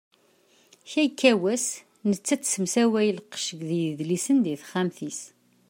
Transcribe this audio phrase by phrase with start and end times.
[0.89, 1.65] Kra ikka wass,
[2.09, 5.19] nettat tessemsaway lqecc d yedlisen di texxamt-is.